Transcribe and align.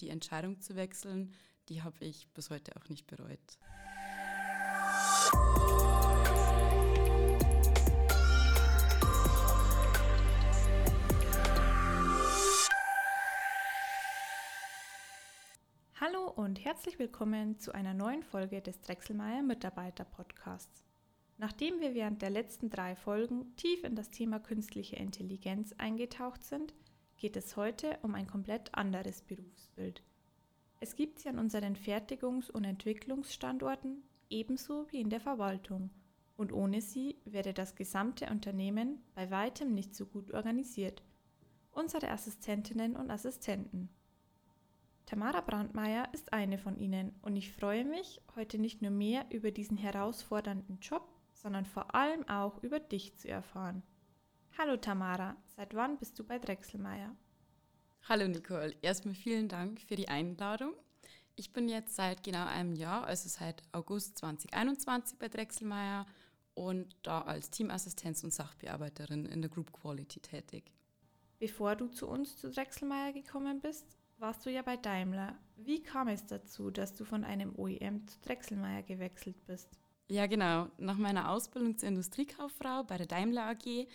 Die 0.00 0.08
Entscheidung 0.08 0.60
zu 0.60 0.74
wechseln, 0.74 1.32
die 1.68 1.82
habe 1.82 2.04
ich 2.04 2.26
bis 2.34 2.50
heute 2.50 2.74
auch 2.76 2.88
nicht 2.88 3.06
bereut. 3.06 3.38
Hallo 16.00 16.28
und 16.28 16.64
herzlich 16.64 16.98
willkommen 16.98 17.60
zu 17.60 17.72
einer 17.72 17.94
neuen 17.94 18.24
Folge 18.24 18.60
des 18.60 18.80
Drechselmeier 18.80 19.44
Mitarbeiter 19.44 20.04
Podcasts. 20.04 20.82
Nachdem 21.38 21.80
wir 21.80 21.94
während 21.94 22.20
der 22.20 22.30
letzten 22.30 22.68
drei 22.68 22.96
Folgen 22.96 23.54
tief 23.54 23.84
in 23.84 23.94
das 23.94 24.10
Thema 24.10 24.40
künstliche 24.40 24.96
Intelligenz 24.96 25.72
eingetaucht 25.78 26.42
sind, 26.42 26.74
geht 27.16 27.36
es 27.36 27.56
heute 27.56 27.98
um 28.02 28.14
ein 28.14 28.26
komplett 28.26 28.74
anderes 28.74 29.22
Berufsbild. 29.22 30.02
Es 30.80 30.96
gibt 30.96 31.18
sie 31.18 31.28
an 31.28 31.38
unseren 31.38 31.76
Fertigungs- 31.76 32.50
und 32.50 32.64
Entwicklungsstandorten 32.64 34.02
ebenso 34.28 34.90
wie 34.90 35.00
in 35.00 35.10
der 35.10 35.20
Verwaltung 35.20 35.90
und 36.36 36.52
ohne 36.52 36.80
sie 36.80 37.16
wäre 37.24 37.54
das 37.54 37.76
gesamte 37.76 38.26
Unternehmen 38.26 39.02
bei 39.14 39.30
weitem 39.30 39.74
nicht 39.74 39.94
so 39.94 40.06
gut 40.06 40.32
organisiert. 40.32 41.02
Unsere 41.72 42.10
Assistentinnen 42.10 42.96
und 42.96 43.10
Assistenten. 43.10 43.88
Tamara 45.06 45.42
Brandmeier 45.42 46.08
ist 46.12 46.32
eine 46.32 46.58
von 46.58 46.78
ihnen 46.78 47.12
und 47.22 47.36
ich 47.36 47.52
freue 47.52 47.84
mich, 47.84 48.20
heute 48.36 48.58
nicht 48.58 48.80
nur 48.80 48.90
mehr 48.90 49.26
über 49.30 49.50
diesen 49.50 49.76
herausfordernden 49.76 50.78
Job, 50.80 51.06
sondern 51.34 51.66
vor 51.66 51.94
allem 51.94 52.26
auch 52.28 52.62
über 52.62 52.80
dich 52.80 53.16
zu 53.16 53.28
erfahren. 53.28 53.82
Hallo 54.56 54.76
Tamara, 54.76 55.36
seit 55.56 55.74
wann 55.74 55.98
bist 55.98 56.16
du 56.16 56.22
bei 56.22 56.38
Drechselmeier? 56.38 57.16
Hallo 58.08 58.28
Nicole, 58.28 58.72
erstmal 58.82 59.16
vielen 59.16 59.48
Dank 59.48 59.80
für 59.80 59.96
die 59.96 60.06
Einladung. 60.06 60.74
Ich 61.34 61.52
bin 61.52 61.68
jetzt 61.68 61.96
seit 61.96 62.22
genau 62.22 62.46
einem 62.46 62.76
Jahr, 62.76 63.04
also 63.04 63.28
seit 63.28 63.64
August 63.72 64.18
2021 64.18 65.18
bei 65.18 65.28
Drechselmeier 65.28 66.06
und 66.54 66.94
da 67.02 67.22
als 67.22 67.50
Teamassistenz 67.50 68.22
und 68.22 68.32
Sachbearbeiterin 68.32 69.26
in 69.26 69.42
der 69.42 69.50
Group 69.50 69.72
Quality 69.72 70.20
tätig. 70.20 70.70
Bevor 71.40 71.74
du 71.74 71.88
zu 71.88 72.06
uns 72.06 72.36
zu 72.36 72.48
Drechselmeier 72.48 73.12
gekommen 73.12 73.60
bist, 73.60 73.98
warst 74.18 74.46
du 74.46 74.50
ja 74.50 74.62
bei 74.62 74.76
Daimler. 74.76 75.36
Wie 75.56 75.82
kam 75.82 76.06
es 76.06 76.26
dazu, 76.26 76.70
dass 76.70 76.94
du 76.94 77.04
von 77.04 77.24
einem 77.24 77.58
OEM 77.58 78.06
zu 78.06 78.20
Drechselmeier 78.20 78.84
gewechselt 78.84 79.44
bist? 79.46 79.68
Ja, 80.08 80.26
genau. 80.26 80.68
Nach 80.78 80.96
meiner 80.96 81.30
Ausbildung 81.30 81.76
zur 81.76 81.88
Industriekauffrau 81.88 82.84
bei 82.84 82.98
der 82.98 83.06
Daimler 83.06 83.46
AG 83.46 83.88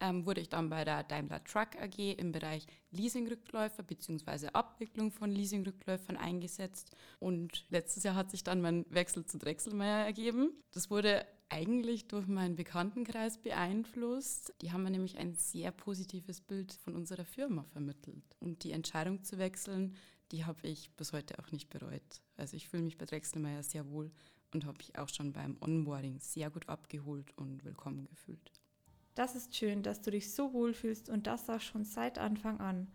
ähm, 0.00 0.26
wurde 0.26 0.40
ich 0.40 0.48
dann 0.48 0.70
bei 0.70 0.84
der 0.84 1.02
Daimler 1.04 1.42
Truck 1.44 1.76
AG 1.80 1.98
im 1.98 2.32
Bereich 2.32 2.66
Leasingrückläufer 2.90 3.82
bzw. 3.82 4.48
Abwicklung 4.52 5.10
von 5.10 5.30
Leasingrückläufern 5.30 6.16
eingesetzt. 6.16 6.90
Und 7.18 7.64
letztes 7.70 8.02
Jahr 8.02 8.14
hat 8.14 8.30
sich 8.30 8.44
dann 8.44 8.60
mein 8.60 8.84
Wechsel 8.90 9.24
zu 9.24 9.38
Drechselmeier 9.38 10.04
ergeben. 10.04 10.50
Das 10.72 10.90
wurde 10.90 11.26
eigentlich 11.48 12.08
durch 12.08 12.26
meinen 12.26 12.56
Bekanntenkreis 12.56 13.38
beeinflusst. 13.38 14.52
Die 14.60 14.72
haben 14.72 14.82
mir 14.82 14.90
nämlich 14.90 15.18
ein 15.18 15.34
sehr 15.34 15.70
positives 15.70 16.40
Bild 16.40 16.72
von 16.72 16.96
unserer 16.96 17.24
Firma 17.24 17.64
vermittelt. 17.64 18.24
Und 18.40 18.64
die 18.64 18.72
Entscheidung 18.72 19.22
zu 19.22 19.38
wechseln, 19.38 19.96
die 20.32 20.44
habe 20.44 20.66
ich 20.66 20.90
bis 20.96 21.12
heute 21.12 21.38
auch 21.38 21.52
nicht 21.52 21.70
bereut. 21.70 22.22
Also 22.36 22.56
ich 22.56 22.68
fühle 22.68 22.82
mich 22.82 22.98
bei 22.98 23.04
Drechselmeier 23.04 23.62
sehr 23.62 23.88
wohl 23.90 24.10
und 24.52 24.64
habe 24.64 24.78
mich 24.78 24.98
auch 24.98 25.08
schon 25.08 25.32
beim 25.32 25.56
Onboarding 25.60 26.18
sehr 26.18 26.50
gut 26.50 26.68
abgeholt 26.68 27.36
und 27.36 27.64
willkommen 27.64 28.06
gefühlt. 28.06 28.50
Das 29.14 29.36
ist 29.36 29.54
schön, 29.54 29.82
dass 29.82 30.00
du 30.00 30.10
dich 30.10 30.32
so 30.34 30.52
wohl 30.52 30.74
fühlst 30.74 31.08
und 31.08 31.26
das 31.26 31.48
auch 31.48 31.60
schon 31.60 31.84
seit 31.84 32.18
Anfang 32.18 32.58
an. 32.60 32.88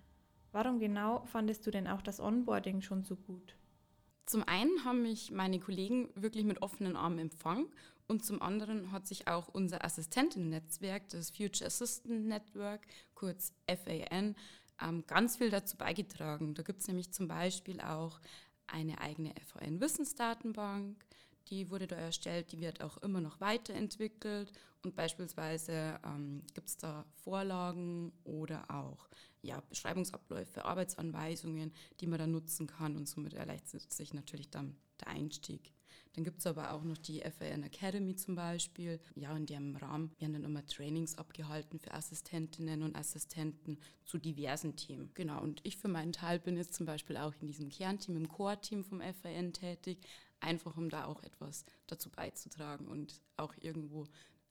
Warum 0.51 0.79
genau 0.79 1.23
fandest 1.25 1.65
du 1.65 1.71
denn 1.71 1.87
auch 1.87 2.01
das 2.01 2.19
Onboarding 2.19 2.81
schon 2.81 3.03
so 3.03 3.15
gut? 3.15 3.55
Zum 4.25 4.43
einen 4.43 4.83
haben 4.83 5.01
mich 5.01 5.31
meine 5.31 5.59
Kollegen 5.59 6.09
wirklich 6.15 6.43
mit 6.43 6.61
offenen 6.61 6.95
Armen 6.95 7.19
empfangen 7.19 7.67
und 8.07 8.25
zum 8.25 8.41
anderen 8.41 8.91
hat 8.91 9.07
sich 9.07 9.27
auch 9.27 9.47
unser 9.47 9.85
Assistenten-Netzwerk, 9.85 11.07
das 11.09 11.29
Future 11.29 11.67
Assistant 11.67 12.25
Network, 12.25 12.81
kurz 13.13 13.53
FAN, 13.67 14.35
ähm, 14.81 15.03
ganz 15.07 15.37
viel 15.37 15.49
dazu 15.49 15.77
beigetragen. 15.77 16.53
Da 16.53 16.63
gibt 16.63 16.81
es 16.81 16.87
nämlich 16.87 17.11
zum 17.11 17.27
Beispiel 17.27 17.79
auch 17.81 18.19
eine 18.67 18.99
eigene 18.99 19.33
FAN-Wissensdatenbank, 19.47 21.05
die 21.49 21.69
wurde 21.69 21.87
da 21.87 21.95
erstellt, 21.95 22.51
die 22.51 22.59
wird 22.59 22.81
auch 22.81 22.97
immer 22.97 23.21
noch 23.21 23.39
weiterentwickelt 23.41 24.51
und 24.83 24.95
beispielsweise 24.95 25.99
ähm, 26.05 26.43
gibt 26.53 26.69
es 26.69 26.77
da 26.77 27.05
Vorlagen 27.23 28.11
oder 28.23 28.69
auch 28.69 29.09
ja, 29.41 29.61
Beschreibungsabläufe, 29.69 30.65
Arbeitsanweisungen, 30.65 31.73
die 31.99 32.07
man 32.07 32.19
da 32.19 32.27
nutzen 32.27 32.67
kann 32.67 32.95
und 32.95 33.07
somit 33.07 33.33
erleichtert 33.33 33.91
sich 33.91 34.13
natürlich 34.13 34.49
dann 34.49 34.75
der 34.99 35.07
Einstieg. 35.07 35.73
Dann 36.13 36.23
gibt 36.23 36.39
es 36.39 36.47
aber 36.47 36.73
auch 36.73 36.83
noch 36.83 36.97
die 36.97 37.21
FAN 37.21 37.63
Academy 37.63 38.15
zum 38.15 38.35
Beispiel. 38.35 38.99
Ja, 39.15 39.35
in 39.37 39.45
dem 39.45 39.75
Rahmen 39.75 40.11
werden 40.19 40.33
dann 40.33 40.43
immer 40.43 40.65
Trainings 40.65 41.17
abgehalten 41.17 41.79
für 41.79 41.93
Assistentinnen 41.93 42.81
und 42.83 42.95
Assistenten 42.95 43.77
zu 44.05 44.17
diversen 44.17 44.75
Themen. 44.75 45.11
Genau, 45.13 45.41
und 45.41 45.61
ich 45.63 45.77
für 45.77 45.87
meinen 45.87 46.11
Teil 46.11 46.39
bin 46.39 46.57
jetzt 46.57 46.73
zum 46.73 46.85
Beispiel 46.85 47.15
auch 47.17 47.33
in 47.39 47.47
diesem 47.47 47.69
Kernteam, 47.69 48.17
im 48.17 48.27
Core-Team 48.27 48.83
vom 48.83 49.01
FAN 49.01 49.53
tätig, 49.53 49.99
einfach 50.41 50.77
um 50.77 50.89
da 50.89 51.05
auch 51.05 51.23
etwas 51.23 51.65
dazu 51.87 52.09
beizutragen 52.09 52.87
und 52.87 53.21
auch 53.37 53.53
irgendwo 53.59 54.05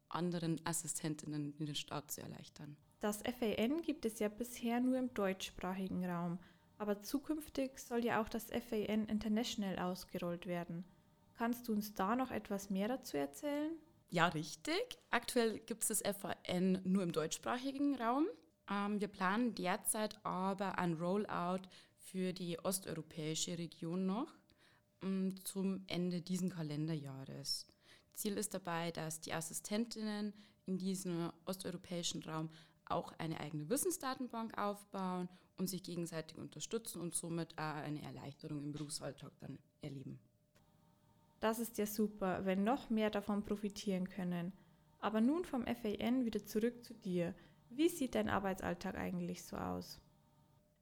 anderen 0.09 0.60
Assistentinnen 0.65 1.54
in 1.59 1.66
den 1.66 1.75
Start 1.75 2.10
zu 2.10 2.22
erleichtern. 2.22 2.76
Das 3.00 3.22
FAN 3.22 3.82
gibt 3.82 4.04
es 4.04 4.19
ja 4.19 4.28
bisher 4.28 4.81
nur 4.81 4.98
im 4.98 5.12
deutschsprachigen 5.15 6.04
Raum, 6.04 6.38
aber 6.78 7.03
zukünftig 7.03 7.78
soll 7.78 8.04
ja 8.04 8.21
auch 8.21 8.28
das 8.28 8.47
FAN 8.47 9.06
International 9.06 9.78
ausgerollt 9.78 10.47
werden. 10.47 10.84
Kannst 11.37 11.69
du 11.69 11.72
uns 11.72 11.94
da 11.94 12.16
noch 12.16 12.31
etwas 12.31 12.71
mehr 12.71 12.88
dazu 12.88 13.16
erzählen? 13.16 13.72
Ja, 14.10 14.28
richtig. 14.28 14.98
Aktuell 15.10 15.60
gibt 15.60 15.82
es 15.82 16.00
das 16.00 16.16
FAN 16.16 16.81
nur 16.84 17.03
im 17.03 17.12
deutschsprachigen 17.12 17.94
Raum. 17.97 18.27
Ähm, 18.71 19.00
wir 19.00 19.09
planen 19.09 19.54
derzeit 19.54 20.19
aber 20.25 20.78
ein 20.78 20.94
Rollout 20.94 21.69
für 21.97 22.32
die 22.32 22.59
osteuropäische 22.59 23.59
Region 23.59 24.06
noch 24.06 24.32
zum 25.48 25.82
Ende 25.86 26.20
dieses 26.20 26.50
Kalenderjahres. 26.50 27.66
Ziel 28.12 28.36
ist 28.36 28.53
dabei, 28.53 28.91
dass 28.91 29.20
die 29.20 29.32
Assistentinnen 29.32 30.34
in 30.66 30.76
diesem 30.76 31.32
osteuropäischen 31.47 32.22
Raum 32.22 32.50
auch 32.84 33.12
eine 33.19 33.41
eigene 33.41 33.69
Wissensdatenbank 33.70 34.59
aufbauen 34.59 35.28
und 35.56 35.69
sich 35.69 35.82
gegenseitig 35.82 36.36
unterstützen 36.36 37.00
und 37.00 37.14
somit 37.14 37.53
auch 37.54 37.76
eine 37.76 38.03
Erleichterung 38.03 38.62
im 38.62 38.72
Berufsalltag 38.72 39.32
dann 39.41 39.59
erleben. 39.81 40.19
Das 41.41 41.59
ist 41.59 41.78
ja 41.78 41.86
super, 41.86 42.44
wenn 42.44 42.65
noch 42.65 42.91
mehr 42.91 43.10
davon 43.10 43.44
profitieren 43.44 44.09
können. 44.09 44.53
Aber 44.98 45.20
nun 45.20 45.44
vom 45.44 45.65
FAN 45.65 46.25
wieder 46.25 46.44
zurück 46.44 46.84
zu 46.84 46.92
dir. 46.92 47.34
Wie 47.70 47.88
sieht 47.88 48.15
dein 48.15 48.28
Arbeitsalltag 48.28 48.97
eigentlich 48.97 49.44
so 49.44 49.56
aus? 49.56 50.00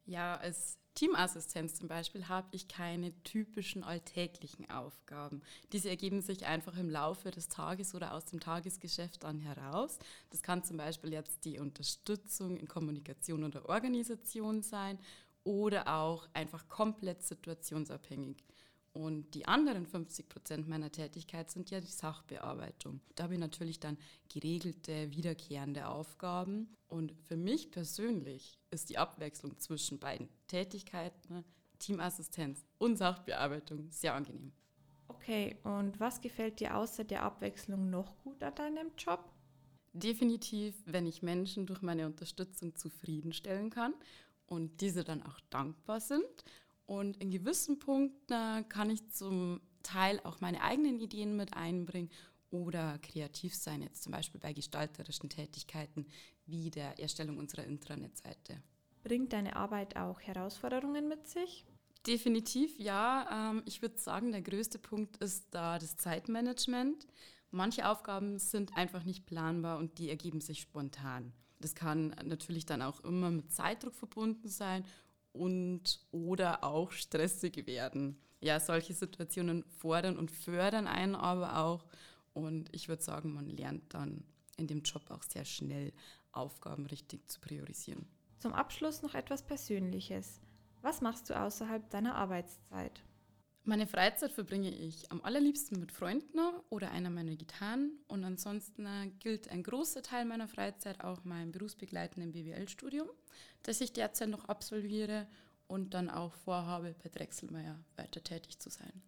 Ja, 0.06 0.36
als 0.36 0.78
Teamassistenz 0.96 1.74
zum 1.74 1.88
Beispiel 1.88 2.26
habe 2.26 2.48
ich 2.52 2.68
keine 2.68 3.12
typischen 3.22 3.84
alltäglichen 3.84 4.68
Aufgaben. 4.70 5.42
Diese 5.72 5.90
ergeben 5.90 6.22
sich 6.22 6.46
einfach 6.46 6.76
im 6.78 6.88
Laufe 6.88 7.30
des 7.30 7.48
Tages 7.48 7.94
oder 7.94 8.14
aus 8.14 8.24
dem 8.24 8.40
Tagesgeschäft 8.40 9.22
dann 9.22 9.38
heraus. 9.38 9.98
Das 10.30 10.42
kann 10.42 10.64
zum 10.64 10.78
Beispiel 10.78 11.12
jetzt 11.12 11.44
die 11.44 11.58
Unterstützung 11.58 12.56
in 12.56 12.66
Kommunikation 12.66 13.44
oder 13.44 13.68
Organisation 13.68 14.62
sein 14.62 14.98
oder 15.44 15.86
auch 15.86 16.26
einfach 16.32 16.66
komplett 16.66 17.22
situationsabhängig. 17.22 18.42
Und 18.96 19.34
die 19.34 19.46
anderen 19.46 19.84
50 19.84 20.26
Prozent 20.26 20.68
meiner 20.68 20.90
Tätigkeit 20.90 21.50
sind 21.50 21.70
ja 21.70 21.80
die 21.82 21.86
Sachbearbeitung. 21.86 23.02
Da 23.14 23.24
habe 23.24 23.34
ich 23.34 23.40
natürlich 23.40 23.78
dann 23.78 23.98
geregelte, 24.32 25.10
wiederkehrende 25.10 25.86
Aufgaben. 25.88 26.74
Und 26.88 27.12
für 27.28 27.36
mich 27.36 27.70
persönlich 27.70 28.58
ist 28.70 28.88
die 28.88 28.96
Abwechslung 28.96 29.58
zwischen 29.58 29.98
beiden 29.98 30.30
Tätigkeiten, 30.46 31.34
ne, 31.34 31.44
Teamassistenz 31.78 32.64
und 32.78 32.96
Sachbearbeitung, 32.96 33.90
sehr 33.90 34.14
angenehm. 34.14 34.50
Okay, 35.08 35.58
und 35.62 36.00
was 36.00 36.22
gefällt 36.22 36.60
dir 36.60 36.74
außer 36.74 37.04
der 37.04 37.22
Abwechslung 37.22 37.90
noch 37.90 38.16
gut 38.22 38.42
an 38.42 38.54
deinem 38.54 38.92
Job? 38.96 39.30
Definitiv, 39.92 40.74
wenn 40.86 41.04
ich 41.04 41.20
Menschen 41.20 41.66
durch 41.66 41.82
meine 41.82 42.06
Unterstützung 42.06 42.74
zufriedenstellen 42.74 43.68
kann 43.68 43.92
und 44.46 44.80
diese 44.80 45.04
dann 45.04 45.22
auch 45.22 45.38
dankbar 45.50 46.00
sind 46.00 46.44
und 46.86 47.16
in 47.18 47.30
gewissen 47.30 47.78
Punkten 47.78 48.68
kann 48.68 48.90
ich 48.90 49.10
zum 49.10 49.60
Teil 49.82 50.20
auch 50.24 50.40
meine 50.40 50.62
eigenen 50.62 50.98
Ideen 51.00 51.36
mit 51.36 51.54
einbringen 51.54 52.10
oder 52.50 52.98
kreativ 52.98 53.54
sein, 53.54 53.82
jetzt 53.82 54.02
zum 54.02 54.12
Beispiel 54.12 54.40
bei 54.40 54.52
gestalterischen 54.52 55.28
Tätigkeiten 55.28 56.06
wie 56.46 56.70
der 56.70 56.98
Erstellung 56.98 57.38
unserer 57.38 57.64
Intranet-Seite. 57.64 58.62
Bringt 59.02 59.32
deine 59.32 59.56
Arbeit 59.56 59.96
auch 59.96 60.20
Herausforderungen 60.20 61.08
mit 61.08 61.26
sich? 61.26 61.64
Definitiv 62.06 62.78
ja. 62.78 63.50
Ähm, 63.50 63.62
ich 63.66 63.82
würde 63.82 63.98
sagen, 63.98 64.30
der 64.30 64.42
größte 64.42 64.78
Punkt 64.78 65.16
ist 65.18 65.46
da 65.50 65.78
das 65.78 65.96
Zeitmanagement. 65.96 67.06
Manche 67.50 67.88
Aufgaben 67.88 68.38
sind 68.38 68.76
einfach 68.76 69.04
nicht 69.04 69.26
planbar 69.26 69.78
und 69.78 69.98
die 69.98 70.08
ergeben 70.08 70.40
sich 70.40 70.60
spontan. 70.60 71.32
Das 71.60 71.74
kann 71.74 72.14
natürlich 72.24 72.66
dann 72.66 72.82
auch 72.82 73.00
immer 73.00 73.30
mit 73.30 73.50
Zeitdruck 73.52 73.94
verbunden 73.94 74.48
sein 74.48 74.84
und 75.38 76.00
oder 76.10 76.64
auch 76.64 76.92
stressig 76.92 77.66
werden. 77.66 78.18
Ja, 78.40 78.60
solche 78.60 78.94
Situationen 78.94 79.64
fordern 79.64 80.16
und 80.16 80.30
fördern 80.30 80.86
einen 80.86 81.14
aber 81.14 81.58
auch. 81.58 81.84
Und 82.32 82.68
ich 82.74 82.88
würde 82.88 83.02
sagen, 83.02 83.32
man 83.32 83.48
lernt 83.48 83.94
dann 83.94 84.24
in 84.56 84.66
dem 84.66 84.82
Job 84.82 85.10
auch 85.10 85.22
sehr 85.22 85.44
schnell, 85.44 85.92
Aufgaben 86.32 86.86
richtig 86.86 87.28
zu 87.30 87.40
priorisieren. 87.40 88.06
Zum 88.38 88.52
Abschluss 88.52 89.02
noch 89.02 89.14
etwas 89.14 89.42
Persönliches. 89.42 90.40
Was 90.82 91.00
machst 91.00 91.30
du 91.30 91.40
außerhalb 91.40 91.88
deiner 91.90 92.14
Arbeitszeit? 92.14 93.02
Meine 93.68 93.88
Freizeit 93.88 94.30
verbringe 94.30 94.70
ich 94.70 95.10
am 95.10 95.20
allerliebsten 95.22 95.80
mit 95.80 95.90
Freunden 95.90 96.38
oder 96.70 96.92
einer 96.92 97.10
meiner 97.10 97.34
Gitarren. 97.34 97.98
Und 98.06 98.22
ansonsten 98.22 98.86
äh, 98.86 99.08
gilt 99.18 99.50
ein 99.50 99.64
großer 99.64 100.02
Teil 100.02 100.24
meiner 100.24 100.46
Freizeit 100.46 101.02
auch 101.02 101.24
mein 101.24 101.50
berufsbegleitenden 101.50 102.30
BWL-Studium, 102.30 103.08
das 103.64 103.80
ich 103.80 103.92
derzeit 103.92 104.28
noch 104.28 104.44
absolviere 104.44 105.26
und 105.66 105.94
dann 105.94 106.10
auch 106.10 106.32
vorhabe, 106.32 106.94
bei 107.02 107.08
Drechselmeier 107.08 107.76
weiter 107.96 108.22
tätig 108.22 108.60
zu 108.60 108.70
sein. 108.70 109.02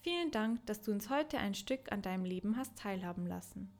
Vielen 0.00 0.30
Dank, 0.30 0.64
dass 0.64 0.80
du 0.80 0.90
uns 0.90 1.10
heute 1.10 1.36
ein 1.36 1.54
Stück 1.54 1.92
an 1.92 2.00
deinem 2.00 2.24
Leben 2.24 2.56
hast 2.56 2.78
teilhaben 2.78 3.26
lassen. 3.26 3.77